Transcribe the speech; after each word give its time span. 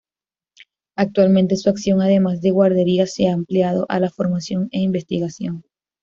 Actualmente 0.97 1.55
su 1.57 1.69
acción 1.69 2.01
además 2.01 2.41
de 2.41 2.49
guarderías, 2.49 3.13
se 3.13 3.29
ha 3.29 3.33
ampliado 3.33 3.85
a 3.87 3.99
la 3.99 4.09
formación 4.09 4.67
e 4.71 4.79
investigación. 4.79 5.63